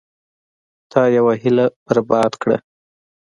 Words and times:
تا 0.91 1.01
یوه 1.17 1.33
هیله 1.41 1.65
برباد 1.85 2.31
کړه. 2.41 2.57